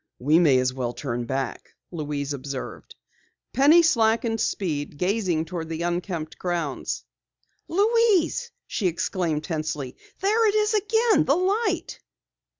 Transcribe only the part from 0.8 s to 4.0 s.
turn back," Louise observed. Penny